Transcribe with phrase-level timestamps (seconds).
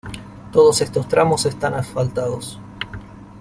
[0.51, 2.59] Todos estos tramos están asfaltados.